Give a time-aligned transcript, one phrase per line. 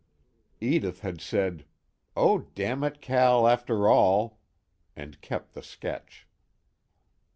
[0.61, 1.63] Edith had said:
[2.17, 4.39] "Oh, damn it, Cal, after all!"
[4.95, 6.25] and kept the sketch.